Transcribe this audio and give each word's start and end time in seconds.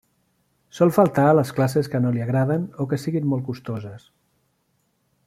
Sol 0.77 0.93
faltar 0.95 1.25
a 1.31 1.35
les 1.39 1.51
classes 1.59 1.91
que 1.95 2.01
no 2.05 2.13
li 2.15 2.25
agraden 2.25 2.65
o 2.85 2.87
que 2.95 3.01
siguin 3.05 3.29
molt 3.35 3.47
costoses. 3.51 4.09